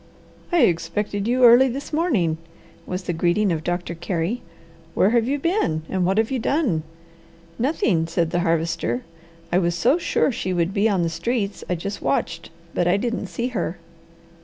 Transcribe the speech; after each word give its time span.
"I 0.51 0.61
expected 0.61 1.27
you 1.27 1.43
early 1.43 1.67
this 1.67 1.93
morning," 1.93 2.39
was 2.87 3.03
the 3.03 3.13
greeting 3.13 3.51
of 3.51 3.63
Doctor 3.63 3.93
Carey. 3.93 4.41
"Where 4.95 5.11
have 5.11 5.27
you 5.27 5.37
been 5.37 5.83
and 5.89 6.07
what 6.07 6.17
have 6.17 6.31
you 6.31 6.39
done?" 6.39 6.81
"Nothing," 7.59 8.07
said 8.07 8.31
the 8.31 8.39
Harvester. 8.39 9.03
"I 9.51 9.59
was 9.59 9.75
so 9.75 9.99
sure 9.99 10.31
she 10.31 10.53
would 10.53 10.73
be 10.73 10.89
on 10.89 11.03
the 11.03 11.09
streets 11.09 11.63
I 11.69 11.75
just 11.75 12.01
watched, 12.01 12.49
but 12.73 12.87
I 12.87 12.97
didn't 12.97 13.27
see 13.27 13.49
her." 13.49 13.77